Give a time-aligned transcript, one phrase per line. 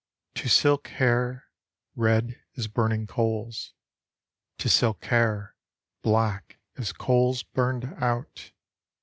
[0.33, 1.45] To silk hair,
[1.95, 3.75] red as burning coals,
[4.57, 5.55] To silk hair,
[6.01, 8.51] black as coals burned out.